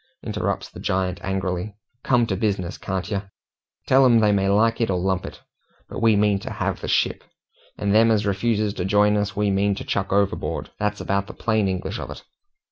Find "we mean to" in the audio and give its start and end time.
6.01-6.49, 9.35-9.83